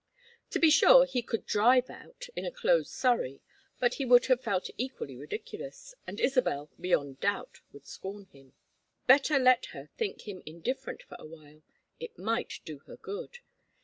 [0.49, 3.39] To be sure he could drive out in a closed surrey,
[3.79, 8.53] but he would have felt equally ridiculous, and Isabel, beyond doubt, would scorn him.
[9.05, 11.61] Better let her think him indifferent for a while;
[11.99, 13.41] it might do her good.